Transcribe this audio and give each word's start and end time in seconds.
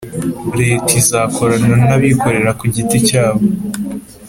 leta 0.59 0.91
izakorana 1.01 1.73
n'abikorera 1.87 2.51
ku 2.59 2.63
giti 2.73 2.97
cyabo 3.07 3.41